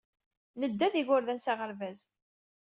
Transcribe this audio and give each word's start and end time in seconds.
Nedda 0.59 0.85
ed 0.87 0.95
yigerdan 0.97 1.39
s 1.43 1.45
aɣerbaz. 1.51 1.99